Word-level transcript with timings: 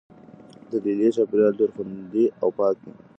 د 0.69 0.71
لیلیې 0.83 1.09
چاپیریال 1.15 1.53
ډیر 1.59 1.69
خوندي 1.75 2.25
او 2.41 2.49
پاک 2.57 2.75
دی. 2.83 2.91